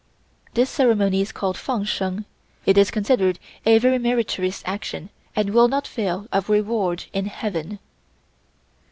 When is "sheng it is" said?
1.83-2.89